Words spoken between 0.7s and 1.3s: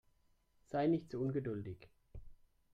nicht so